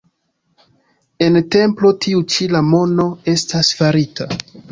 En 1.25 1.37
templo 1.57 1.91
tiu 2.07 2.23
ĉi 2.35 2.47
la 2.55 2.63
mono 2.71 3.07
estas 3.37 3.73
farita. 3.83 4.31